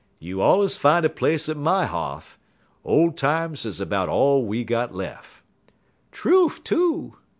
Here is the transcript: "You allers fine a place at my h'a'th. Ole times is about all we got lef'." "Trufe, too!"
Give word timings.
"You 0.17 0.41
allers 0.41 0.77
fine 0.77 1.05
a 1.05 1.09
place 1.09 1.47
at 1.47 1.57
my 1.57 1.85
h'a'th. 1.85 2.39
Ole 2.83 3.11
times 3.11 3.67
is 3.67 3.79
about 3.79 4.09
all 4.09 4.43
we 4.43 4.63
got 4.63 4.95
lef'." 4.95 5.43
"Trufe, 6.11 6.63
too!" 6.63 7.17